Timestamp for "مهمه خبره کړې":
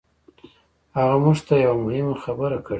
1.85-2.67